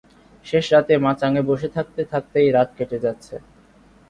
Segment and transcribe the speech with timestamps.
[0.45, 3.35] শেষ রাতে মাচাঙে বসে থাকতে থাকতেই রাত কেটে যাচ্ছে।